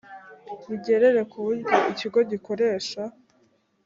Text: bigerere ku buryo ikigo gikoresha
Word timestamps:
bigerere 0.67 1.21
ku 1.31 1.37
buryo 1.45 1.75
ikigo 1.91 2.19
gikoresha 2.31 3.01